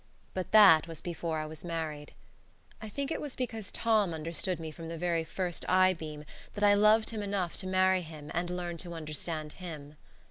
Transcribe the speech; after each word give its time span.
But 0.33 0.51
that 0.51 0.87
was 0.87 0.99
before 0.99 1.37
I 1.37 1.45
was 1.45 1.63
married. 1.63 2.15
I 2.81 2.89
think 2.89 3.11
it 3.11 3.21
was 3.21 3.35
because 3.35 3.71
Tom 3.71 4.15
understood 4.15 4.59
me 4.59 4.71
from 4.71 4.87
the 4.87 4.97
very 4.97 5.23
first 5.23 5.63
eye 5.69 5.93
beam, 5.93 6.25
that 6.55 6.63
I 6.63 6.73
loved 6.73 7.11
him 7.11 7.21
enough 7.21 7.55
to 7.57 7.67
marry 7.67 8.01
him 8.01 8.31
and 8.33 8.49
learn 8.49 8.77
to 8.77 8.95
understand 8.95 9.53
HIM. 9.53 9.97